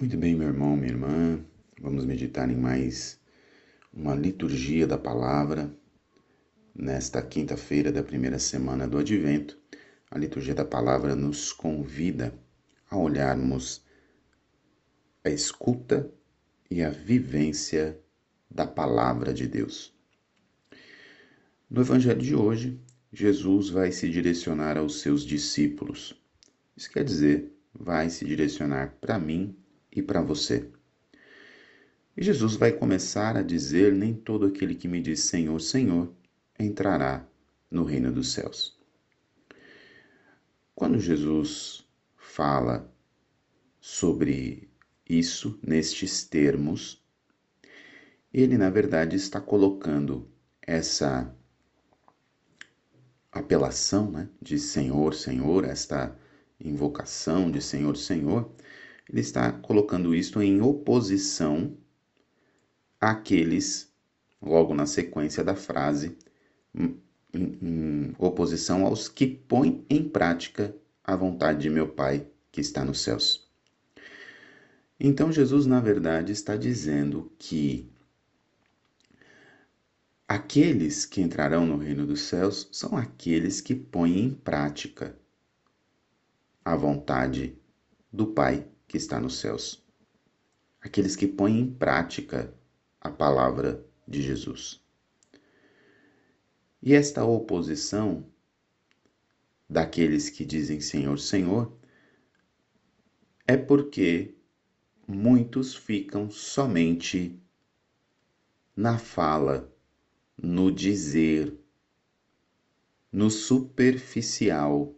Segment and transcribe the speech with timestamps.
[0.00, 1.44] Muito bem, meu irmão, minha irmã.
[1.78, 3.20] Vamos meditar em mais
[3.92, 5.70] uma liturgia da palavra
[6.74, 9.58] nesta quinta-feira da primeira semana do Advento.
[10.10, 12.32] A liturgia da palavra nos convida
[12.88, 13.84] a olharmos
[15.22, 16.10] a escuta
[16.70, 18.00] e a vivência
[18.50, 19.94] da palavra de Deus.
[21.68, 22.80] No evangelho de hoje,
[23.12, 26.18] Jesus vai se direcionar aos seus discípulos.
[26.74, 29.54] Isso quer dizer, vai se direcionar para mim
[29.94, 30.70] e para você.
[32.16, 36.12] E Jesus vai começar a dizer: Nem todo aquele que me diz Senhor, Senhor
[36.58, 37.26] entrará
[37.70, 38.78] no reino dos céus.
[40.74, 42.92] Quando Jesus fala
[43.80, 44.68] sobre
[45.08, 47.02] isso nestes termos,
[48.32, 50.28] ele na verdade está colocando
[50.62, 51.34] essa
[53.32, 56.16] apelação né, de Senhor, Senhor, esta
[56.58, 58.50] invocação de Senhor, Senhor,
[59.10, 61.76] ele está colocando isto em oposição
[63.00, 63.92] àqueles,
[64.40, 66.16] logo na sequência da frase,
[66.72, 66.96] em,
[67.34, 73.00] em oposição aos que põem em prática a vontade de meu Pai que está nos
[73.00, 73.50] céus.
[74.98, 77.90] Então Jesus, na verdade, está dizendo que
[80.28, 85.18] aqueles que entrarão no reino dos céus são aqueles que põem em prática
[86.64, 87.58] a vontade
[88.12, 89.80] do Pai que está nos céus.
[90.80, 92.52] Aqueles que põem em prática
[93.00, 94.84] a palavra de Jesus.
[96.82, 98.26] E esta oposição
[99.68, 101.72] daqueles que dizem Senhor, Senhor,
[103.46, 104.34] é porque
[105.06, 107.40] muitos ficam somente
[108.74, 109.72] na fala,
[110.36, 111.56] no dizer,
[113.12, 114.92] no superficial,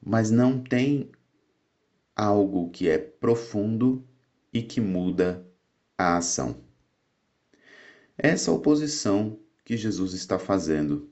[0.00, 1.10] mas não tem
[2.22, 4.06] algo que é profundo
[4.52, 5.44] e que muda
[5.98, 6.62] a ação.
[8.16, 11.10] Essa oposição que Jesus está fazendo.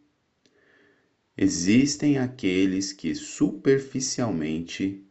[1.37, 5.05] Existem aqueles que superficialmente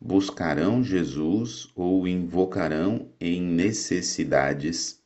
[0.00, 5.02] buscarão Jesus ou invocarão em necessidades,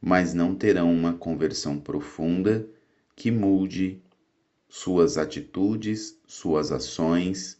[0.00, 2.68] mas não terão uma conversão profunda
[3.14, 4.02] que mude
[4.68, 7.58] suas atitudes, suas ações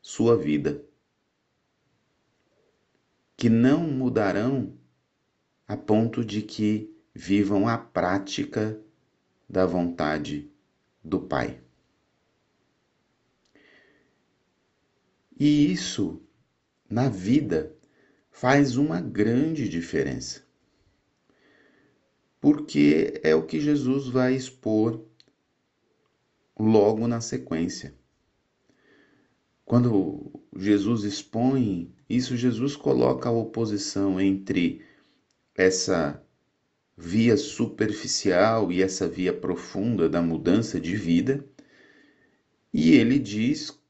[0.00, 0.84] sua vida,
[3.36, 4.78] que não mudarão
[5.66, 8.80] a ponto de que vivam a prática
[9.48, 10.50] da vontade
[11.02, 11.60] do Pai.
[15.38, 16.22] E isso,
[16.88, 17.74] na vida,
[18.30, 20.42] faz uma grande diferença.
[22.40, 25.04] Porque é o que Jesus vai expor
[26.58, 27.94] logo na sequência.
[29.70, 34.84] Quando Jesus expõe isso, Jesus coloca a oposição entre
[35.54, 36.20] essa
[36.96, 41.48] via superficial e essa via profunda da mudança de vida,
[42.74, 43.80] e ele diz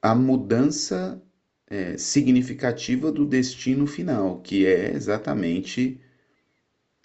[0.00, 1.20] a mudança
[1.66, 6.00] é, significativa do destino final, que é exatamente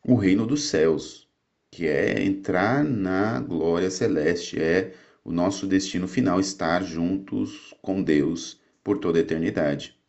[0.05, 1.27] o reino dos céus,
[1.71, 4.93] que é entrar na glória celeste, é
[5.27, 9.99] o nosso destino final estar juntos com Deus por toda a eternidade.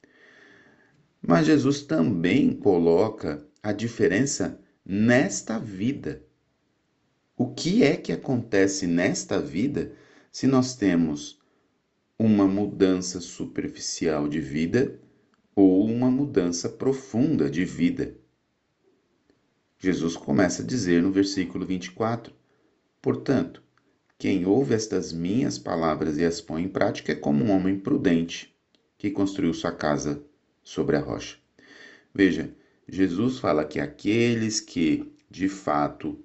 [1.21, 6.23] Mas Jesus também coloca a diferença nesta vida.
[7.37, 9.93] O que é que acontece nesta vida
[10.31, 11.41] se nós temos
[12.17, 15.01] uma mudança superficial de vida
[15.53, 18.17] ou uma mudança profunda de vida?
[19.81, 22.33] Jesus começa a dizer no versículo 24:
[23.03, 23.65] Portanto,
[24.19, 28.53] quem ouve estas minhas palavras e as põe em prática é como um homem prudente
[28.99, 30.21] que construiu sua casa
[30.61, 31.39] sobre a rocha.
[32.13, 32.53] Veja,
[32.89, 36.19] Jesus fala que aqueles que de fato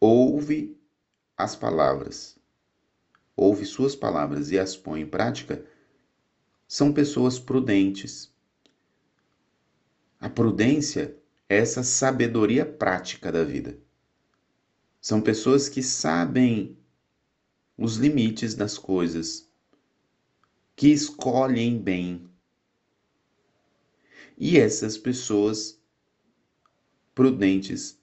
[0.00, 0.76] ouve
[1.36, 2.36] as palavras,
[3.36, 5.64] ouve suas palavras e as põe em prática,
[6.66, 8.34] são pessoas prudentes.
[10.18, 11.16] A prudência
[11.48, 13.78] é essa sabedoria prática da vida.
[15.00, 16.76] São pessoas que sabem
[17.76, 19.48] os limites das coisas,
[20.76, 22.28] que escolhem bem.
[24.36, 25.80] E essas pessoas
[27.14, 27.98] prudentes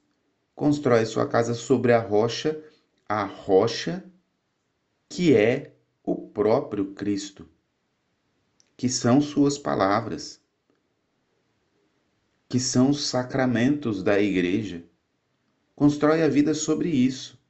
[0.55, 2.63] constroem sua casa sobre a rocha,
[3.07, 4.03] a rocha
[5.09, 7.49] que é o próprio Cristo,
[8.77, 10.41] que são suas palavras,
[12.47, 14.85] que são os sacramentos da igreja.
[15.75, 17.40] Constrói a vida sobre isso.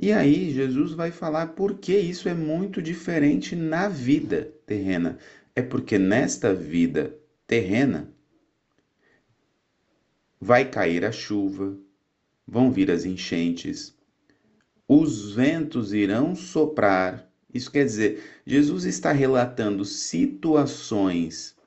[0.00, 5.18] E aí Jesus vai falar por que isso é muito diferente na vida terrena.
[5.56, 7.18] É porque nesta vida
[7.48, 8.08] terrena
[10.40, 11.76] vai cair a chuva,
[12.46, 13.92] vão vir as enchentes,
[14.86, 17.28] os ventos irão soprar.
[17.52, 21.57] Isso quer dizer, Jesus está relatando situações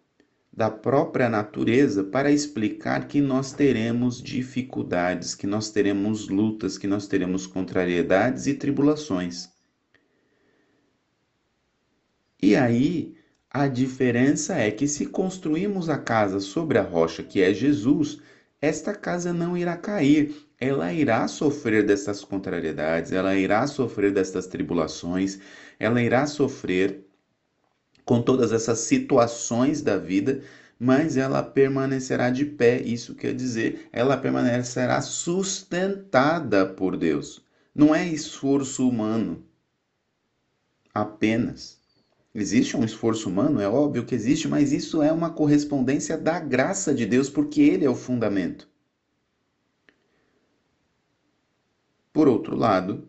[0.54, 7.08] da própria natureza para explicar que nós teremos dificuldades, que nós teremos lutas, que nós
[7.08, 9.50] teremos contrariedades e tribulações.
[12.42, 13.16] E aí,
[13.50, 18.20] a diferença é que se construímos a casa sobre a rocha que é Jesus,
[18.60, 25.40] esta casa não irá cair, ela irá sofrer dessas contrariedades, ela irá sofrer destas tribulações,
[25.80, 27.06] ela irá sofrer
[28.12, 30.42] com todas essas situações da vida,
[30.78, 32.82] mas ela permanecerá de pé.
[32.82, 37.42] Isso quer dizer, ela permanecerá sustentada por Deus.
[37.74, 39.46] Não é esforço humano
[40.94, 41.80] apenas.
[42.36, 46.94] Existe um esforço humano, é óbvio que existe, mas isso é uma correspondência da graça
[46.94, 48.68] de Deus, porque Ele é o fundamento.
[52.12, 53.08] Por outro lado,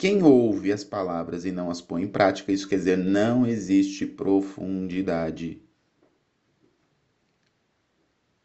[0.00, 4.06] quem ouve as palavras e não as põe em prática, isso quer dizer, não existe
[4.06, 5.60] profundidade.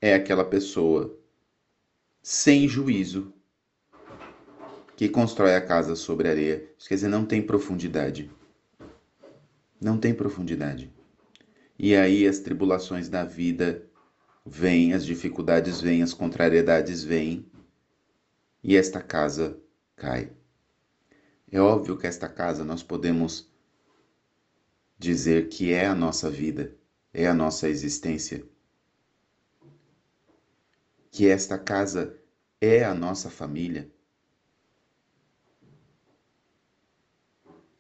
[0.01, 1.17] É aquela pessoa
[2.21, 3.33] sem juízo
[4.97, 6.69] que constrói a casa sobre areia.
[6.77, 8.29] Isso quer dizer, não tem profundidade.
[9.79, 10.91] Não tem profundidade.
[11.79, 13.89] E aí as tribulações da vida
[14.45, 17.45] vêm, as dificuldades vêm, as contrariedades vêm,
[18.61, 19.57] e esta casa
[19.95, 20.33] cai.
[21.55, 23.49] É óbvio que esta casa nós podemos
[24.99, 26.75] dizer que é a nossa vida,
[27.13, 28.45] é a nossa existência.
[31.09, 32.19] Que esta casa
[32.59, 33.89] é a nossa família.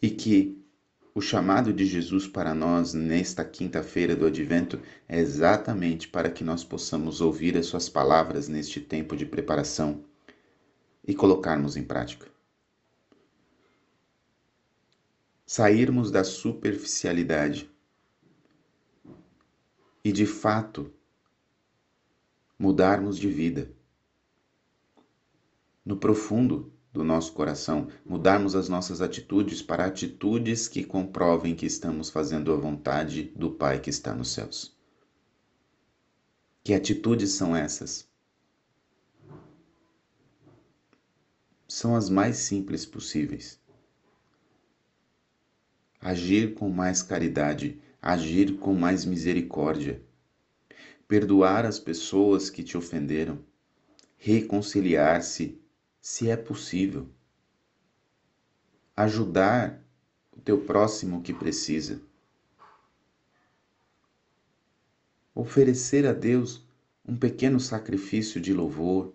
[0.01, 0.65] E que
[1.13, 6.63] o chamado de Jesus para nós nesta quinta-feira do advento é exatamente para que nós
[6.63, 10.05] possamos ouvir as suas palavras neste tempo de preparação
[11.05, 12.34] e colocarmos em prática.
[15.45, 17.69] Sairmos da superficialidade
[20.03, 20.91] e, de fato,
[22.57, 23.71] mudarmos de vida.
[25.85, 32.09] No profundo do nosso coração, mudarmos as nossas atitudes para atitudes que comprovem que estamos
[32.09, 34.75] fazendo a vontade do Pai que está nos céus.
[36.63, 38.09] Que atitudes são essas?
[41.67, 43.63] São as mais simples possíveis
[46.05, 50.03] agir com mais caridade, agir com mais misericórdia,
[51.07, 53.43] perdoar as pessoas que te ofenderam,
[54.15, 55.59] reconciliar-se,
[55.99, 57.09] se é possível,
[58.95, 59.83] ajudar
[60.31, 61.99] o teu próximo que precisa,
[65.33, 66.63] oferecer a Deus
[67.03, 69.11] um pequeno sacrifício de louvor,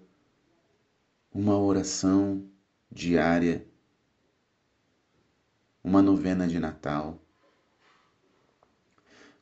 [1.33, 2.51] uma oração
[2.91, 3.70] diária
[5.83, 7.19] uma novena de Natal.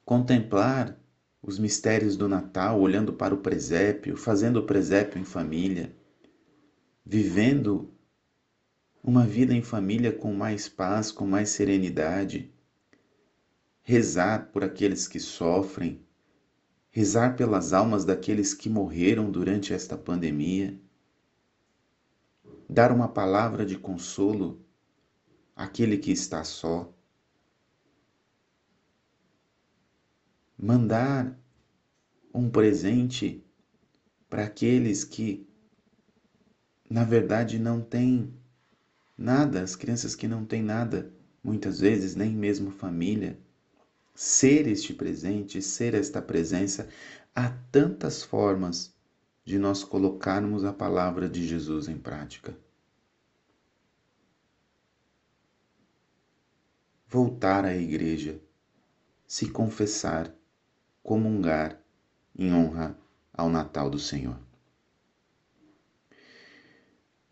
[0.04, 0.98] Contemplar
[1.42, 5.94] os mistérios do Natal, olhando para o presépio, fazendo o presépio em família,
[7.04, 7.92] vivendo
[9.02, 12.52] uma vida em família com mais paz, com mais serenidade.
[13.82, 16.04] Rezar por aqueles que sofrem,
[16.90, 20.78] rezar pelas almas daqueles que morreram durante esta pandemia,
[22.68, 24.62] dar uma palavra de consolo
[25.58, 26.94] aquele que está só.
[30.56, 31.36] Mandar
[32.32, 33.44] um presente
[34.30, 35.48] para aqueles que,
[36.88, 38.32] na verdade, não têm
[39.16, 41.12] nada, as crianças que não têm nada,
[41.42, 43.36] muitas vezes nem mesmo família.
[44.14, 46.88] Ser este presente, ser esta presença,
[47.34, 48.94] há tantas formas
[49.44, 52.56] de nós colocarmos a palavra de Jesus em prática.
[57.10, 58.38] Voltar à igreja,
[59.26, 60.30] se confessar,
[61.02, 61.80] comungar
[62.36, 62.98] em honra
[63.32, 64.38] ao Natal do Senhor.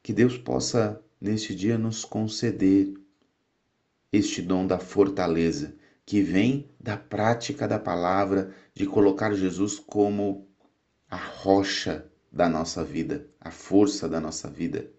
[0.02, 2.94] Que Deus possa, neste dia, nos conceder
[4.10, 5.74] este dom da fortaleza,
[6.06, 10.48] que vem da prática da palavra, de colocar Jesus como
[11.10, 14.90] a rocha da nossa vida, a força da nossa vida,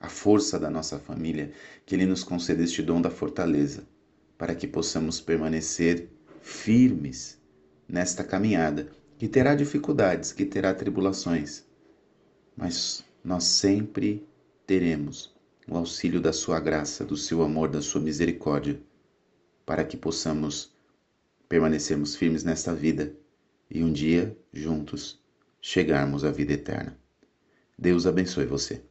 [0.00, 1.52] a força da nossa família,
[1.84, 3.86] que Ele nos conceda este dom da fortaleza
[4.38, 6.08] para que possamos permanecer
[6.40, 7.38] firmes
[7.88, 11.64] nesta caminhada, que terá dificuldades, que terá tribulações,
[12.56, 14.26] mas nós sempre
[14.64, 15.34] teremos
[15.68, 18.80] o auxílio da sua graça, do seu amor, da sua misericórdia,
[19.66, 20.72] para que possamos
[21.48, 23.12] permanecermos firmes nesta vida
[23.70, 25.20] e um dia, juntos,
[25.60, 26.96] chegarmos à vida eterna.
[27.76, 28.82] Deus abençoe você.